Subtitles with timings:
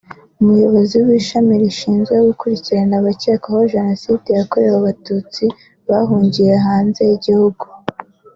[0.41, 5.43] umuyobozi w’ishami rishinzwe gukurirana abakekwaho Jenoside yakorewe Abatutsi
[5.89, 7.63] bahungiye hanze y’igihugu